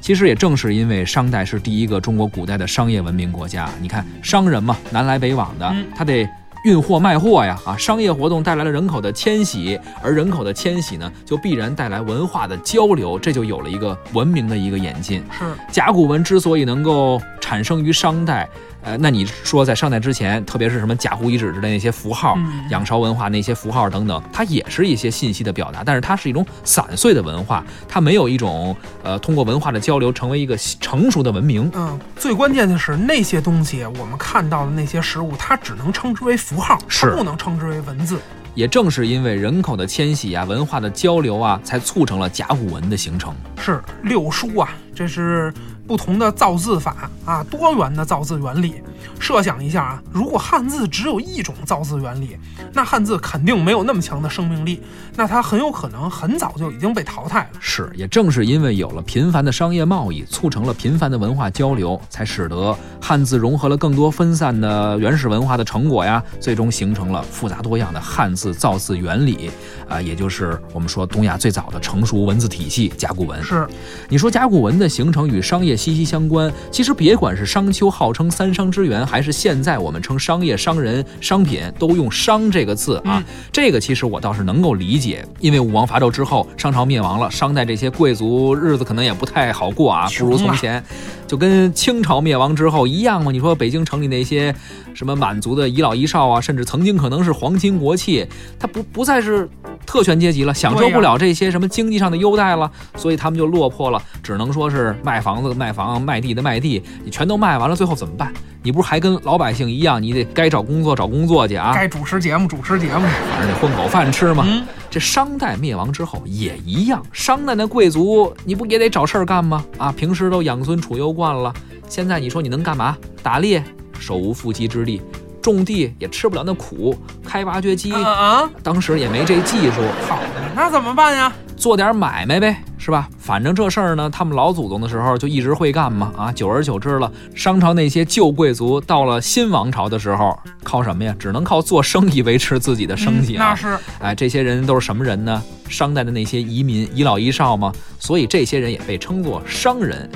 [0.00, 6.28] 其实也正是因为商代是第一个中国古代的商业文明国家，你看商人嘛，南来北往的，他得。
[6.64, 15.22] 运货卖货呀，啊，商业活动带来了人口的迁徙，而人口的迁徙呢，就必然带来文化的交流，这就有了一个文明的一个演进。
[15.30, 18.48] 是甲骨文之所以能够产生于商代。
[18.82, 22.38] 呃，那你说在商代之前，特别是什么甲骨遗址之类那些符号，
[22.70, 31.70] 仰韶文化那些符号等等，它也是一些信息的表达，但是它是一种散碎的文化，它没有一种呃通过文化的交流成为一个成熟的文明。
[31.74, 38.18] 嗯，最关键的是那些东西，我们看到的那些实物，它只能称之为符号，是不能称之为文字。
[38.54, 43.34] 也正是因为人口的迁徙啊，文化的交流啊，才促成了甲骨文的形成。
[43.60, 45.52] 是六书啊，这是。
[45.88, 48.74] 不同的造字法啊，多元的造字原理。
[49.18, 52.36] 设想一下啊，如果汉字只有一种造字原理，
[52.72, 54.80] 那汉字肯定没有那么强的生命力，
[55.16, 57.58] 那它很有可能很早就已经被淘汰了。
[57.58, 69.50] 是，也正是因为有了频繁的商业贸易，促成了频繁的文化交流，才使得汉字融合了更多分散的原始文化的成果呀，最终形成了复杂多样的汉字造字原理
[69.88, 73.42] 啊，也就是我们说东亚最早的成熟文字体系——甲骨文。
[73.42, 73.66] 是，
[74.08, 75.77] 你说甲骨文的形成与商业。
[75.78, 76.52] 息息相关。
[76.72, 85.24] 其实别管是商丘号称三商之源，还是现在我们称商业、商人、商品都用“商”这个字啊，这个其实我倒是能够理解。
[85.38, 90.82] 因为武王伐纣之后，商朝灭亡了，商代这些贵族日子可能也不太好过啊，不如从前。
[91.28, 93.30] 就跟清朝灭亡之后一样嘛。
[93.30, 94.52] 你说北京城里那些
[94.94, 98.26] 什么满族的遗老遗少啊，甚至曾经可能是皇亲国戚，
[98.58, 99.48] 他不不再是
[99.86, 108.32] 特权阶级了，享受不了这些什么经济上的优待了，所以他们就落魄了，只能说是卖房子的卖房，卖地的卖地，你全都卖完了，最后怎么办？
[108.60, 111.72] 你不是还跟老百姓一样，你得该找工作找工作去啊？
[111.74, 114.46] 该主持节目主持节目，反正得混口饭吃嘛。
[114.90, 119.64] 这商代灭亡之后也一样，商代那贵族你不也得找事儿干吗？
[119.76, 121.52] 啊，平时都养尊处优惯了，
[121.88, 122.96] 现在你说你能干嘛？
[123.22, 123.62] 打猎，
[123.98, 125.00] 手无缚鸡之力；
[125.42, 129.82] 种地也吃不了那苦，开挖掘机啊，当时也没这技术。
[130.08, 130.18] 好，
[130.54, 131.32] 那怎么办呀？
[131.58, 133.08] 做点买卖呗，是吧？
[133.18, 136.12] 反正这事儿呢，他们老祖宗的时候就一直会干嘛。
[136.16, 141.14] 啊，久而久之了，商朝那些旧贵族到了新王朝的时候，靠什么呀？
[141.18, 143.48] 只能靠做生意维持自己的生计啊。
[143.48, 145.42] 那是，哎，这些人都是什么人呢？
[145.68, 147.72] 商代的那些移民，遗老遗少嘛。
[147.98, 150.08] 所以这些人也被称作商人。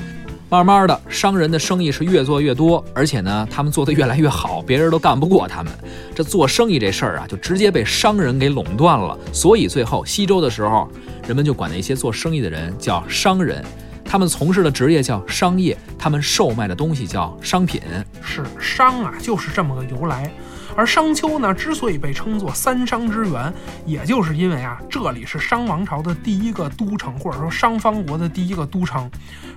[0.53, 5.73] 慢慢的，商人的生意是越做越多，而且呢，他们做的越来越好，别人都干不过他们。
[6.15, 9.19] 这做生意这事儿啊，就直接被商人给垄断了。
[9.33, 10.87] 所以最后西周的时候，
[11.27, 13.65] 人们就管那些做生意的人叫商人，
[14.05, 17.81] 他们从事的职业叫商业，他们售卖的东西叫商品。
[18.21, 20.31] 是商啊，就是这么个由来。
[20.75, 23.53] 而商丘呢，之所以被称作三商之源，
[23.85, 29.11] 也就是因为啊，这里是商王朝的第一个都城，或者说商方国的第一个都城。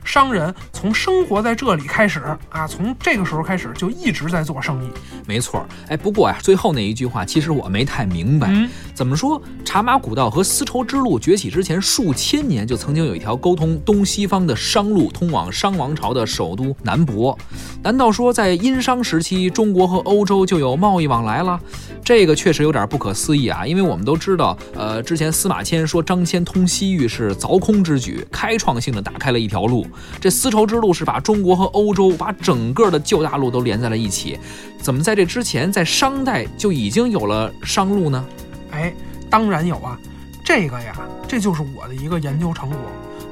[0.04, 4.90] 商人从生活在这里开始啊，从这个时候开始就一直在做生意。
[5.26, 8.54] 没错，哎，不过呀，最后那一句话其实我没太明白，
[8.96, 9.42] 怎么说？
[9.66, 17.38] 茶马古道和丝绸之路崛起之前数千年，就曾经有一条沟通东西方的商路，通往商王朝的首都南博。
[17.84, 21.06] 难道说在殷商时期，中国和欧洲就有贸易？
[21.08, 21.60] 往来了，
[22.04, 23.68] 这个确实有点不可思议啊！
[23.68, 29.86] 因为我们都知道，呃，之前司马迁说张骞通西域是凿空之举，开创性的打开了一条路。
[30.22, 34.40] 这丝绸之路是把中国和欧洲，把整个的旧大陆都连在了一起。
[34.82, 38.26] 怎么在这之前，在商代就已经有了商路呢？
[38.76, 38.94] 哎，
[39.30, 39.98] 当然有啊！
[40.44, 40.96] 这个呀，
[41.28, 42.78] 这就是我的一个研究成果。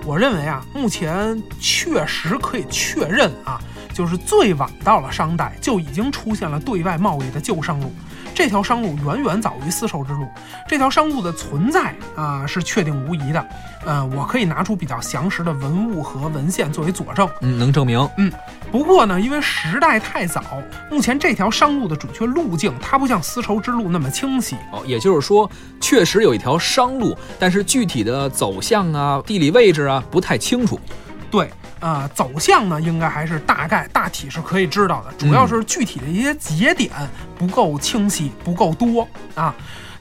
[0.06, 3.62] 我认为啊，目前确实可以确认啊。
[3.93, 7.93] 就是最晚到了商代，就已经出现了对外贸易的旧商路。
[8.33, 10.27] 这条商路远远早于丝绸之路。
[10.67, 13.45] 这条商路的存在啊，是确定无疑的。
[13.85, 17.29] 嗯，我可以拿出比较详实的文物和文献作为佐证。
[17.41, 18.09] 嗯，能证明。
[18.17, 18.31] 嗯，
[18.71, 20.43] 不过呢，因为时代太早，
[20.89, 24.55] 目前这条商路的准确路径，它不像丝绸之路那么清晰。
[24.71, 30.79] 哦，也就是说，确实有一条商路，但是具体的走向啊、地理位置啊，不太清楚。
[31.29, 31.49] 对。
[31.83, 36.89] 啊，走向呢，应该还是大概大体是可以知道的，主要是具体的一些节点
[37.37, 39.53] 不够清晰，不够多啊。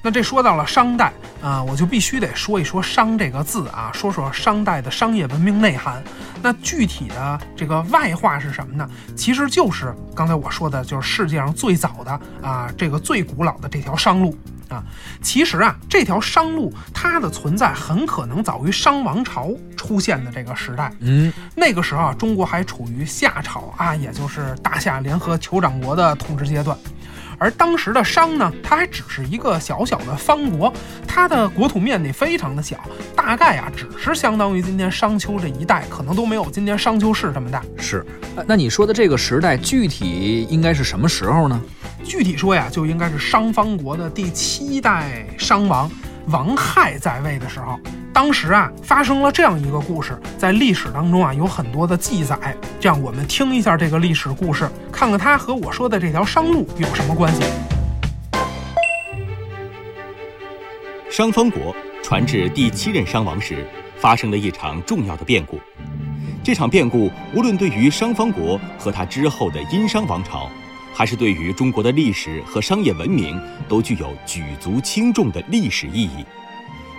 [0.05, 6.03] 那这说到了商代啊，我就必须得说一说“商”这个字啊，说说商代的商业文明内涵。
[6.41, 8.89] 那具体的这个外化是什么呢？
[9.17, 14.37] 其实就是刚才我说的，就是世界上最早的啊，这个最古老的这条商路。
[14.73, 14.83] 啊，
[15.21, 20.93] 其实啊，这条商路它的存在很可能早于商王朝出现的这个时代。
[21.01, 26.77] 嗯，那个时候啊，中国还处于夏朝啊，也就是大夏联合酋长国的统治阶段。
[27.43, 30.73] 而当时的商呢，它还只是一个小小的方国，
[31.09, 32.79] 它的国土面积非常的小，
[33.17, 37.61] 大概啊，只是相当于今天商丘这一带，可能都没有今天商丘市这么大。
[37.77, 38.07] 是，
[38.47, 41.61] 那你说的这个时代具体应该是什么时候呢？
[42.05, 45.91] 具体说呀，就应该是商方国的第七代商王
[46.29, 47.79] 王亥在位的时候。
[48.15, 52.39] 当时啊，发生了这样一个故事，在历史当中啊有很多的记载。
[52.79, 57.43] 这样，我们听一下这个历史故事，看看它和我说的这条商路有什么关系。
[61.11, 65.59] 商方国传至第七任商王时，发生了一场重要的变故。
[66.45, 70.51] 这场变故无论对于商方国和他之后的殷商王朝，
[70.93, 76.25] 还是对于中国的历史和商业文明，都具有举足轻重的历史意义。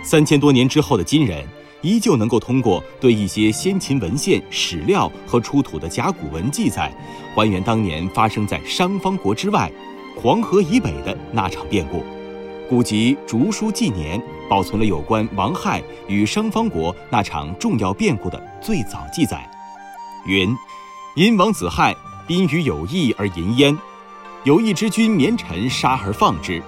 [0.02, 1.46] 三千多年之后的今人，
[1.80, 6.92] 依旧能够通过对一些先秦文献、史料和出土的甲骨文记载，
[7.34, 9.70] 还原当年发生在商方国之外、
[10.20, 12.04] 黄河以北的那场变故。
[12.68, 19.48] 古籍《竹书纪年》保存了有关王亥与商方国那场重要变故的最早记载。
[20.26, 20.54] 云：
[21.14, 21.94] 殷王子亥
[22.26, 23.78] 宾于有义而淫焉，
[24.44, 26.62] 有义之君绵臣杀而放之。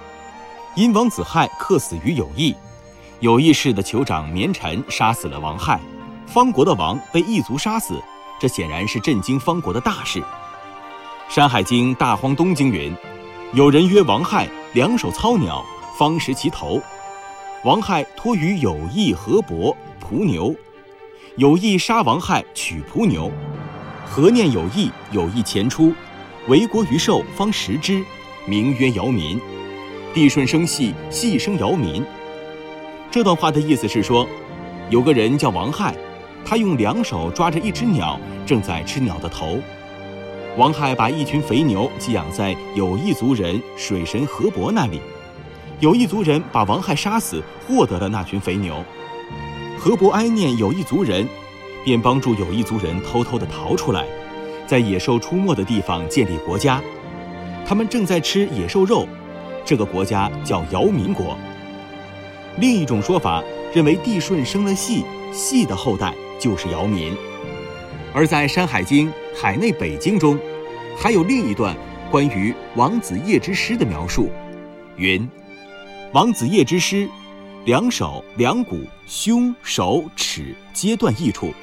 [0.75, 2.55] 殷王子亥客死于有义。
[3.21, 5.79] 有义氏的酋长绵臣杀死了王亥，
[6.27, 7.99] 方国的王被异族杀死，
[8.39, 10.19] 这显然是震惊方国的大事。
[11.27, 12.95] 《山海经·大荒东经》云
[13.53, 15.65] ：“有人曰王亥，两手操鸟，
[15.97, 16.79] 方食其头。
[17.63, 20.55] 王亥托于有意河伯仆牛，
[21.37, 23.31] 有意杀王亥取仆牛。
[24.09, 25.93] 何念有意，有意前出，
[26.47, 28.03] 为国于寿，方食之，
[28.45, 29.39] 名曰尧民。
[30.13, 32.03] 帝舜生系，系生尧民。”
[33.11, 34.27] 这段话的意思是说，
[34.89, 35.93] 有个人叫王亥，
[36.43, 39.59] 他用两手抓着一只鸟，正在吃鸟的头。
[40.55, 44.99] 王亥把一群肥牛寄养在有一族人水神河伯那里，
[45.79, 48.83] 有一族人把王亥杀死，获得了那群肥牛。
[49.77, 51.27] 河伯哀念有一族人，
[51.85, 54.05] 便帮助有一族人偷偷地逃出来，
[54.65, 56.81] 在野兽出没的地方建立国家。
[57.65, 59.07] 他们正在吃野兽肉，
[59.65, 61.37] 这个国家叫尧民国。
[62.59, 67.13] 另一种说法认为帝舜生了系，系的后代就是尧民。
[68.13, 70.39] 而在《山海经·海内北经》中，
[70.97, 71.75] 还有另一段
[72.09, 74.31] 关于王子夜之诗的描述，
[74.95, 75.29] 云
[76.13, 77.07] ：“王子夜之诗，
[77.65, 81.53] 两手、两股、胸、手、齿皆断异处。”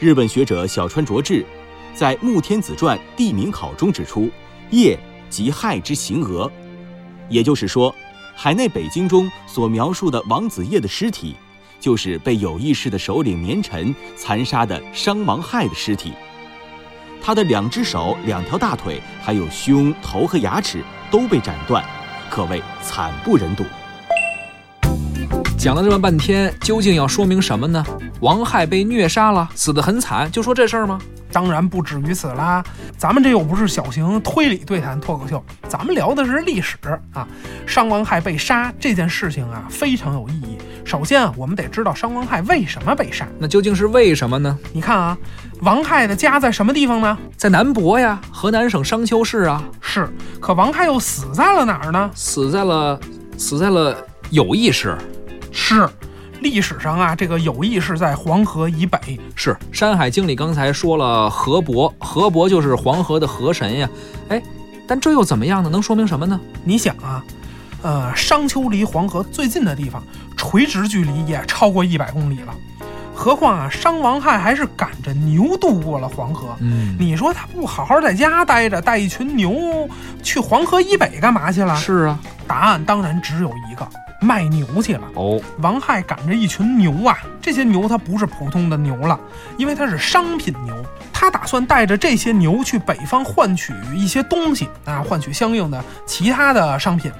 [0.00, 1.44] 日本学者小川卓志
[1.92, 4.30] 在《穆天子传·地名考》中指出，
[4.70, 4.96] 叶
[5.28, 6.50] 即亥之行额，
[7.28, 7.92] 也就是说。
[8.36, 11.34] 海内北京中所描述的王子夜的尸体，
[11.80, 16.12] 就是被有意识的首领绵臣残杀的商王亥的尸体。
[17.20, 21.84] 他的两只手、两条大腿，还有胸、头和牙齿都被斩断，
[22.30, 23.64] 可谓惨不忍睹。
[25.58, 27.84] 讲了这么半天，究竟要说明什么呢？
[28.20, 31.00] 王亥被虐杀了，死得很惨，就说这事儿吗？
[31.32, 32.62] 当然不止于此啦，
[32.96, 36.76] 咱们这又不是小型推理对谈脱口秀，咱们聊的是历史
[37.12, 37.26] 啊。
[37.66, 40.56] 商王亥被杀这件事情啊，非常有意义。
[40.84, 43.26] 首先啊，我们得知道商王亥为什么被杀。
[43.36, 44.56] 那究竟是为什么呢？
[44.72, 45.18] 你看啊，
[45.62, 47.18] 王亥的家在什么地方呢？
[47.36, 49.62] 在南博呀，河南省商丘市啊。
[49.80, 50.08] 是，
[50.40, 52.08] 可王亥又死在了哪儿呢？
[52.14, 52.98] 死在了，
[53.36, 53.98] 死在了
[54.30, 54.96] 有意市。
[55.52, 55.88] 是。
[56.40, 59.18] 历史上啊，这个友谊是在黄河以北。
[59.34, 63.90] 是《山海经》里刚才说了河伯，河伯就是黄河的河神呀。
[64.28, 64.40] 哎，
[64.86, 65.68] 但这又怎么样呢？
[65.68, 66.40] 能说明什么呢？
[66.62, 67.24] 你想啊，
[67.82, 70.00] 呃，商丘离黄河最近的地方，
[70.36, 72.54] 垂直距离也超过一百公里了。
[73.18, 76.54] 何况啊，商王亥还是赶着牛渡过了黄河。
[76.60, 79.88] 嗯，你说他不好好在家待着，带一群牛
[80.22, 81.74] 去黄河以北干嘛去了？
[81.74, 83.86] 是啊，答案当然只有一个。
[84.20, 89.18] 卖牛去了哦，王亥赶着一群牛啊，这些牛它不是普通的牛了，
[89.56, 90.74] 因为它是商品牛，
[91.12, 97.12] 他打算带着这些牛去北方换取一些东西啊，换取相应的其他的商品。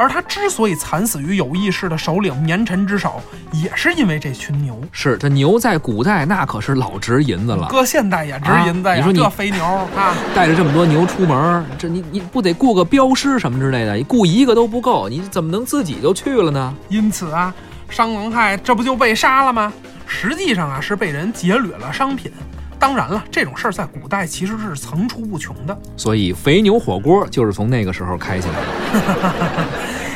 [0.00, 3.20] 而他之所以惨死于有意识的首领绵臣之手，
[3.52, 4.80] 也是因为这群牛。
[4.92, 8.94] 是这牛在古代那可是老值银子了，搁现代也值银子呀。
[8.94, 14.02] 你说你这肥牛啊，带着这么多牛出门，这你你不得雇个镖师什么之类的？
[14.08, 16.74] 雇一个都不够，你怎么能自己就去了呢？
[16.88, 17.52] 因此啊，
[17.90, 19.70] 商王亥这不就被杀了吗？
[20.06, 22.32] 实际上啊，是被人劫掠了商品。
[22.80, 29.64] 当然了，这种事儿在古代其实是层出不穷的，所以肥牛火锅就是从那个时候开起来的。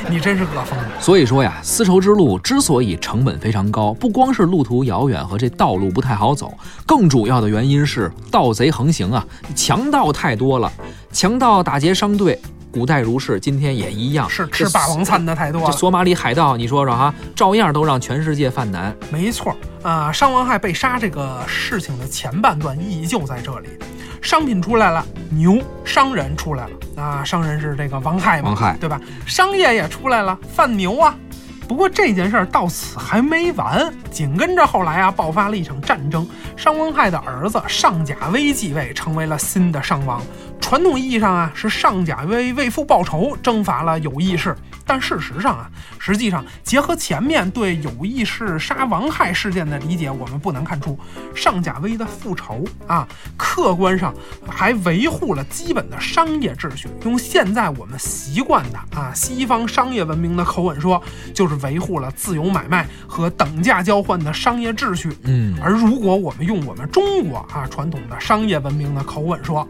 [0.11, 0.79] 你真是恶风。
[1.01, 6.53] 所以说呀，丝绸之路之所以成本非常高，不光是路途遥远和这道路不太好走，
[6.87, 9.25] 更主要的原因是盗贼横行啊，
[9.55, 10.73] 强盗太多了，
[11.13, 12.39] 强盗打劫商队。
[12.75, 14.29] 古代如是，今天也一样。
[14.29, 15.69] 是吃霸王餐的太多了。
[15.69, 18.93] 这索马里海盗，你说说哈，照样都让全世界犯难。
[19.13, 23.69] 没错啊，商王害被杀这个事情的前半段意义就在这里。
[24.21, 29.01] 商品出来了，牛商人出来了啊，商人是这个王亥嘛，王亥对吧？
[29.25, 31.15] 商业也出来了，贩牛啊。
[31.67, 40.23] 不过这件事儿到此还没完，紧跟着后来啊，爆发了一场战争，商王亥的儿子上甲威继位，成为了新的商王。
[40.61, 44.55] 传统意义上啊，是上甲威为父报仇，征伐了有意氏。
[44.87, 50.99] 但事实上啊，实际上结合前面对有意识杀王亥事件的理解，我们不难看出，
[51.35, 54.15] 上甲威的复仇啊，客观上
[54.47, 56.89] 还维护了基本的商业秩序。
[57.05, 65.17] 用现在我们习惯的啊西方商业文明的口吻说，就是维护了自由买卖和等价交换的商业秩序。
[65.23, 69.67] 嗯，而如果我们用我们中国啊传统的商业文明的口吻说，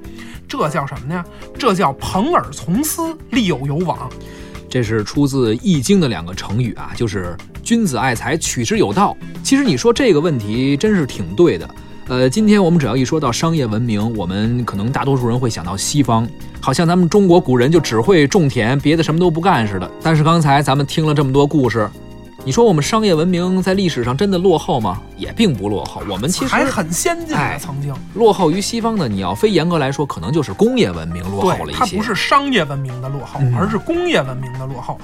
[0.48, 1.24] 这叫什么呢？
[1.58, 4.10] 这叫朋尔从斯，利有有往。
[4.74, 9.16] 这是出自《易经》的两个成语啊，就是“君子爱财，取之有道”。
[9.40, 11.70] 其实你说这个问题真是挺对的。
[12.08, 16.28] 呃，今天我们只要一说到商业文明，我们可能大多数人会想到西方，
[16.60, 19.88] 好像咱们中国古人就只会种田，别的什么都不干似的。
[20.02, 21.88] 但是刚才咱们听了这么多故事，
[22.46, 25.00] 你说我们商业文明在历史上真的落后吗？
[25.16, 27.94] 也并不落后，我们其实还很先进哎的，曾经。
[28.12, 29.08] 落后于西方的。
[29.08, 31.78] 你要非严格来说，可能就是工业文明落后了，一些。
[31.78, 35.00] 它不是商业文明的落后，嗯而是工业文明的落后。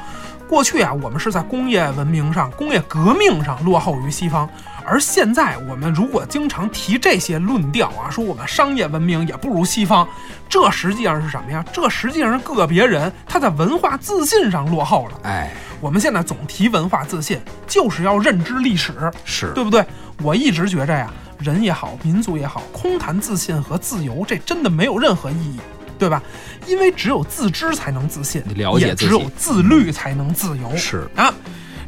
[0.50, 4.46] 过去啊，我们是在工业文明上、工业革命上落后于西方，
[4.90, 10.06] 而现在我们如果经常提这些论调啊，说我们商业文明也不如西方，
[10.48, 11.64] 这实际上是什么呀？
[11.72, 15.20] 这实际上是个别人他在文化自信上落后了。
[15.22, 18.92] 哎，我们现在总提文化自信，就是要认知历史，
[19.24, 19.86] 是对不对？
[20.22, 25.60] 我一直觉着呀，人也好，民族也好，空谈自信和自由，这真的没有任何意义，
[26.00, 26.20] 对吧？
[26.66, 30.76] 因为只有自知才能自信，了解只有自律才能自由。
[30.76, 31.32] 是啊，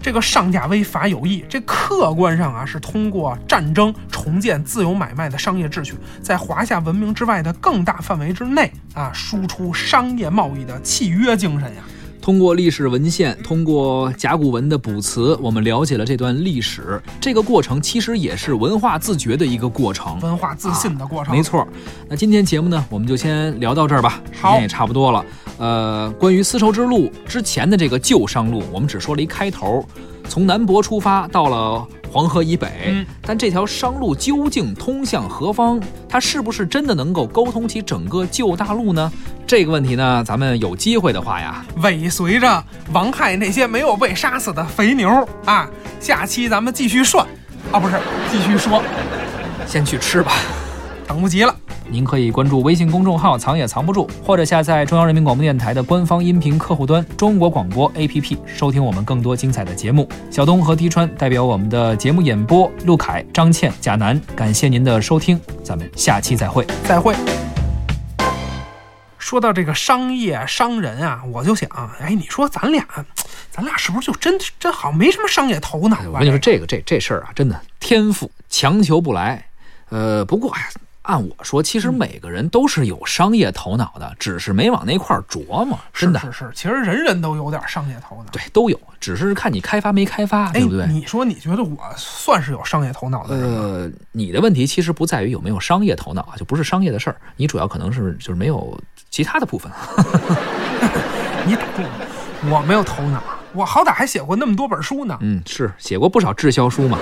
[0.03, 11.83] 这个上下威法有益，这客观上啊是通过战争重建自由买卖的商业秩序，在华夏文明之外的更大范围之内啊，输出商业贸易的契约精神呀。
[12.21, 17.01] 通过历史文献，通过甲骨文的卜辞，我们了解了这段历史。
[17.21, 20.19] 这个过程其实也是文化自觉的一个过程。
[20.21, 21.67] 文化自信的过程，没错，
[22.09, 25.25] 那今天节目呢，我们就先聊到这儿吧，时间也差不多了。
[25.63, 29.87] 呃，关于丝绸之路之前的这个旧商路，我们只说了一开头，
[30.29, 35.81] 从南博出发到了黄河以北，嗯但这条商路究竟通向何方？
[36.09, 39.13] 它是不是真的能够沟通起整个旧大陆呢？
[39.47, 45.09] 这个问题呢，咱们有机会的话呀，尾随着王亥那些没有被杀死的肥牛
[45.45, 47.25] 啊，下期咱们继续涮，
[47.71, 48.01] 啊不是
[48.33, 48.83] 继续说，
[49.65, 50.33] 先去吃吧。
[51.07, 51.55] 等不及了。
[51.93, 60.09] 您可以关注微信公众号“藏也藏不住”，或者下载中央人民广播电台的官方音频客户端“中国广播 APP” 收听我们更多精彩的节目。
[60.31, 66.67] 小东和滴川代表我们的节目演播，陆凯、张倩、贾楠，感谢您的收听，咱们下期再会。
[66.85, 67.15] 再会。
[69.19, 71.69] 说到这个商业商人啊，我就想，
[72.01, 72.87] 哎，你说咱俩，
[73.51, 76.07] 咱俩是不是就真真好像没什么商业头脑啊？
[76.07, 79.45] 我跟你说，这个这这事儿啊，真的天赋强求不来。
[79.91, 80.71] 呃，不过哎，
[81.03, 85.79] 按我说，其实每个人都是有商业头脑的，只是没往那块儿琢磨。
[85.93, 88.25] 真的，是是是，其实人人都有点商业头脑。
[88.31, 93.61] 对，都有，只是看你开发没开发，哎对不对？，你说你觉得我算是有商业头脑的人吗？
[93.63, 98.79] 呃，你的问题其实不在于有没有商业头脑啊，就不是商业的事儿，你主要可能是就是没有
[99.11, 99.71] 其他的部分。
[101.45, 101.91] 你打住吧，
[102.49, 103.21] 我没有头脑，
[103.53, 105.19] 我好歹还写过那么多本书呢。
[105.21, 106.97] 嗯，是写过不少滞销书嘛。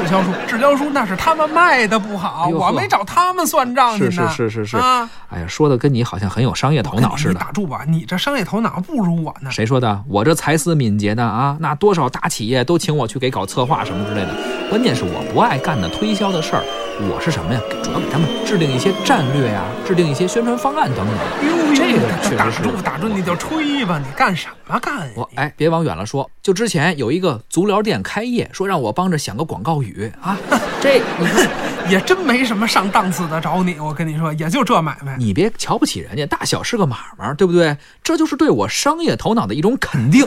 [0.00, 4.28] 滞销书，滞销书那是他们卖的不好，哎我没找他们算账去是呢。
[4.30, 7.32] 是是是是，啊，哎呀，说的跟你好像很有商业头脑似的。
[7.34, 9.50] 你打住吧，你这商业头脑不如我呢。
[9.50, 10.02] 谁说的？
[10.08, 14.34] 我这才思敏捷的啊，那多少大企业都请我去给搞策划什么之类的。
[14.70, 16.64] 关键是我不爱干的推销的事儿，
[17.08, 17.60] 我是什么呀？
[17.82, 21.14] 主要给他们制定一些战略呀、制定一些宣传方案等等。
[21.48, 25.12] 哟这个打确实是打住打住，你就吹吧，你干什么干呀？
[25.16, 30.36] 我哎，别往远了说，就之前有一个足疗店开业，说让我帮着想个广告语啊，
[30.80, 31.48] 这你看。
[31.88, 35.16] 也真没什么上档次的找你，我跟你说，也就这买卖。
[35.16, 37.76] 你别瞧不起人家，大小是个买卖，对不对？
[38.04, 40.24] 这就是对我商业头脑的一种肯定。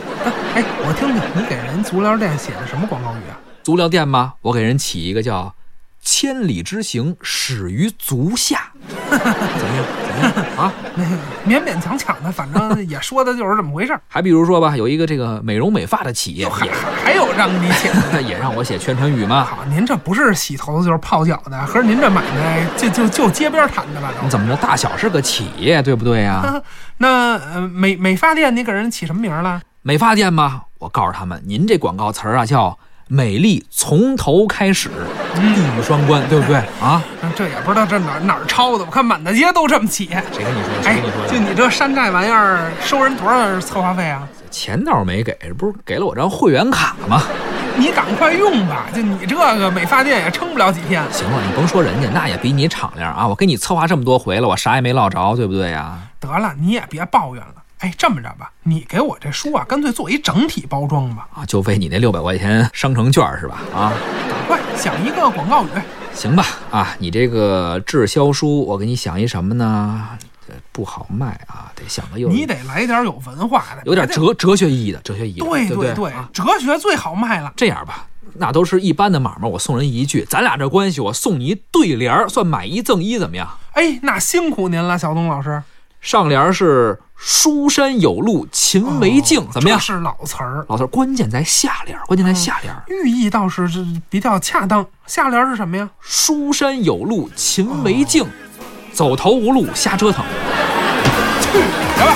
[0.55, 3.39] 哎，我听听，你给人足疗店写的什么广告语啊？
[3.63, 4.33] 足疗店吗？
[4.41, 5.53] 我给人起一个叫
[6.03, 9.85] “千里之行，始于足下”， 怎么样？
[10.05, 10.73] 怎么样啊？
[11.47, 14.01] 勉勉强强的，反正也说的就是这么回事儿。
[14.07, 16.71] 还比如说吧，有一个这个美容美发的企业还也
[17.03, 18.21] 还有让你写的。
[18.21, 19.43] 也让我写宣传语吗。
[19.43, 24.11] 好，您这不是洗头子就是泡脚的，合着您这买卖就就就街边谈的吧？
[24.21, 24.55] 你怎么着？
[24.57, 26.61] 大小是个企业，对不对呀？
[26.97, 29.61] 那呃美美发店，你给人起什么名了？
[29.81, 30.63] 美发店吗？
[30.79, 32.77] 我告诉他们，您这广告词儿啊叫
[33.07, 34.89] “美丽从头开始”，
[35.41, 37.03] 一语双关，对不对啊？
[37.21, 40.05] 嗯这也不知道这哪儿哪儿抄的，我看满大街都这么起。
[40.31, 40.83] 谁跟你说的？
[40.83, 41.39] 谁哎跟你说的，就？
[41.39, 44.27] 你这山寨玩意儿，收人多少策划费啊？
[44.51, 47.23] 钱倒是没给，不是给了我张会员卡吗？
[47.75, 51.01] 你赶快用吧，就你这个美发店也撑不了几天。
[51.11, 53.27] 行了，你甭说人家，那也比你敞亮啊！
[53.27, 55.97] 我给你策划这么多回了，我啥也没落着，对不对呀？
[56.19, 57.62] 得了，你也别抱怨了。
[57.83, 61.27] 哎，这么着吧，你给我这书啊，干脆做一整体包装吧。
[61.33, 63.59] 啊，就为你那六百块钱商城券是吧？
[63.75, 63.91] 啊，
[64.29, 65.67] 赶快想一个广告语。
[66.13, 70.07] 行吧，啊，你这个滞销书，我给你想一什么呢？
[70.47, 77.51] 这不好卖啊，得想个有你得来点有文化的，有点哲哲学意义的，哲学意义的，对对不对啊哲学最好卖了。
[77.57, 83.45] 这样吧，那都是一般的买卖，我送人一句，咱俩这关系，我送你一对联儿，算买一赠一，怎么样？
[83.73, 85.61] 哎，那辛苦您了，小东老师。
[86.03, 89.85] 上联儿是“书山有路勤为径”，哦怎么样这？
[89.85, 92.83] 是老词儿，老词儿，关键在下联儿，关键在下联儿。
[92.89, 94.85] 寓意倒是是比较恰当。
[95.07, 95.89] 下联是什么呀？
[96.01, 98.27] 书山有路勤为径，
[98.91, 100.25] 走投无路瞎折腾。
[101.39, 101.63] 去你
[101.97, 102.13] 的吧！